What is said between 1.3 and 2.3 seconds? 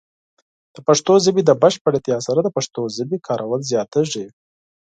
د بشپړتیا